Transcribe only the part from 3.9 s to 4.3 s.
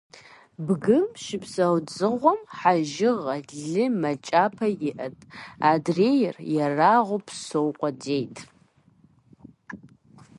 мэл